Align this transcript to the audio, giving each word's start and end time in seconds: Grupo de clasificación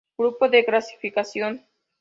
Grupo 0.17 0.49
de 0.49 0.65
clasificación 0.65 1.63